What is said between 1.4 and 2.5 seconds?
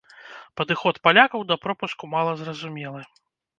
да пропуску мала